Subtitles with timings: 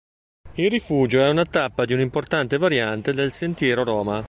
[0.55, 4.19] Il rifugio è una tappa di un'importante variante del Sentiero Roma.